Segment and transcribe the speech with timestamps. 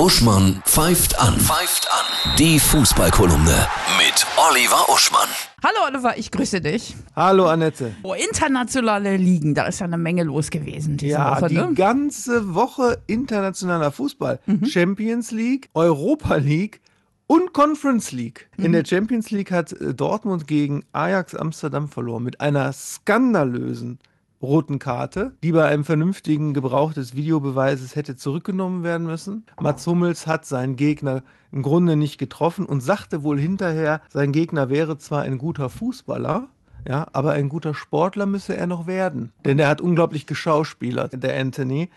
[0.00, 1.38] Uschmann pfeift an.
[1.38, 2.34] Pfeift an.
[2.38, 3.66] Die Fußballkolumne
[3.98, 5.28] mit Oliver Uschmann.
[5.62, 6.96] Hallo Oliver, ich grüße dich.
[7.14, 7.92] Hallo Annette.
[8.02, 11.48] Oh, internationale Ligen, da ist ja eine Menge los gewesen diese Ja, Woche.
[11.48, 11.74] die Ne?
[11.74, 14.40] ganze Woche internationaler Fußball.
[14.66, 16.80] Champions League, Europa League
[17.26, 18.48] und Conference League.
[18.56, 23.98] In der Champions League hat äh, Dortmund gegen Ajax Amsterdam verloren mit einer skandalösen
[24.42, 29.44] roten Karte, die bei einem vernünftigen Gebrauch des Videobeweises hätte zurückgenommen werden müssen.
[29.60, 31.22] Mats Hummels hat seinen Gegner
[31.52, 36.48] im Grunde nicht getroffen und sagte wohl hinterher, sein Gegner wäre zwar ein guter Fußballer,
[36.88, 39.32] ja, aber ein guter Sportler müsse er noch werden.
[39.44, 41.90] Denn er hat unglaublich geschauspielert, der Anthony.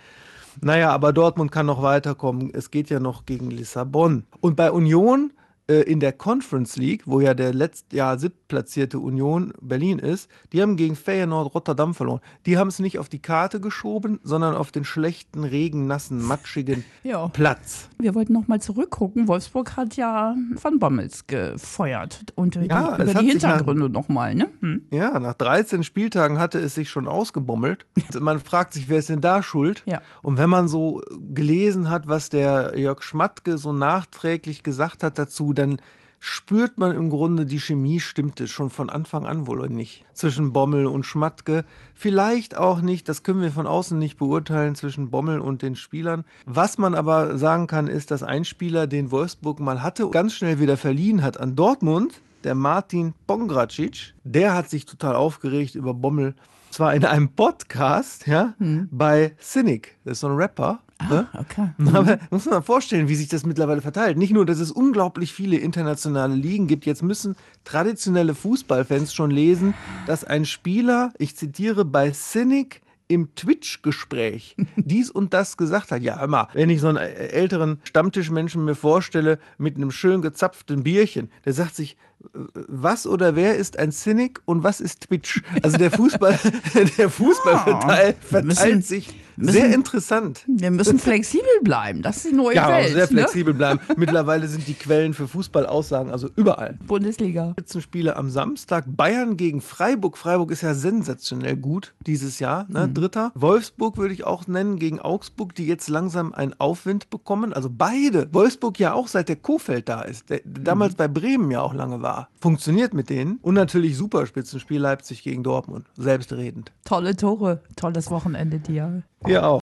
[0.61, 2.51] Naja, aber Dortmund kann noch weiterkommen.
[2.53, 4.25] Es geht ja noch gegen Lissabon.
[4.41, 5.31] Und bei Union
[5.67, 10.61] äh, in der Conference League, wo ja der letztes Jahr siebtplatzierte Union Berlin ist, die
[10.61, 12.19] haben gegen Feyenoord Rotterdam verloren.
[12.45, 17.29] Die haben es nicht auf die Karte geschoben, sondern auf den schlechten, regennassen, matschigen Ja.
[17.29, 17.89] Platz.
[17.99, 19.27] Wir wollten noch mal zurückgucken.
[19.27, 24.35] Wolfsburg hat ja Van Bommels gefeuert und äh, Ja, über die Hintergründe noch mal.
[24.35, 24.49] Ne?
[24.59, 24.81] Hm.
[24.91, 27.85] Ja, nach 13 Spieltagen hatte es sich schon ausgebommelt.
[28.19, 29.83] Man fragt sich, wer ist denn da schuld?
[29.85, 30.01] Ja.
[30.21, 31.01] Und wenn man so
[31.33, 35.77] gelesen hat, was der Jörg Schmatke so nachträglich gesagt hat dazu, dann
[36.25, 40.05] spürt man im Grunde, die Chemie stimmte schon von Anfang an wohl nicht.
[40.13, 41.65] Zwischen Bommel und Schmatke.
[41.93, 46.23] Vielleicht auch nicht, das können wir von außen nicht beurteilen, zwischen Bommel und den Spielern.
[46.45, 50.61] Was man aber sagen kann, ist, dass ein Spieler, den Wolfsburg mal hatte, ganz schnell
[50.61, 56.35] wieder verliehen hat an Dortmund, der Martin Pongracic, der hat sich total aufgeregt über Bommel.
[56.73, 58.55] Zwar in einem Podcast, ja,
[58.89, 60.79] bei Cynic, das ist so ein Rapper.
[61.07, 61.27] ne?
[61.39, 61.69] Okay.
[61.93, 64.17] Aber muss man mal vorstellen, wie sich das mittlerweile verteilt.
[64.17, 69.75] Nicht nur, dass es unglaublich viele internationale Ligen gibt, jetzt müssen traditionelle Fußballfans schon lesen,
[70.07, 76.01] dass ein Spieler, ich zitiere, bei Cynic im Twitch-Gespräch dies und das gesagt hat.
[76.01, 80.83] Ja, mal, wenn ich so einen äh, älteren Stammtischmenschen mir vorstelle mit einem schön gezapften
[80.83, 85.41] Bierchen, der sagt sich, äh, was oder wer ist ein Cynic und was ist Twitch?
[85.61, 86.39] Also der Fußball,
[86.97, 90.43] der Fußball Ja, verteilt, sich müssen- sehr interessant.
[90.47, 92.01] Wir müssen flexibel bleiben.
[92.01, 92.83] Das ist die neue Ja, Welt.
[92.83, 93.07] also sehr ne?
[93.07, 93.79] flexibel bleiben.
[93.97, 96.77] Mittlerweile sind die Quellen für Fußballaussagen also überall.
[96.85, 97.51] Bundesliga.
[97.51, 98.85] Spitzenspiele am Samstag.
[98.87, 100.17] Bayern gegen Freiburg.
[100.17, 102.65] Freiburg ist ja sensationell gut dieses Jahr.
[102.69, 102.89] Ne?
[102.89, 103.31] Dritter.
[103.35, 107.53] Wolfsburg würde ich auch nennen gegen Augsburg, die jetzt langsam einen Aufwind bekommen.
[107.53, 108.27] Also beide.
[108.33, 112.01] Wolfsburg ja auch seit der Kofeld da ist, der damals bei Bremen ja auch lange
[112.01, 112.29] war.
[112.39, 113.39] Funktioniert mit denen.
[113.41, 115.85] Und natürlich super Spitzenspiel Leipzig gegen Dortmund.
[115.97, 116.71] Selbstredend.
[116.85, 117.61] Tolle Tore.
[117.75, 119.03] Tolles Wochenende dir.
[119.27, 119.61] Ihr auch.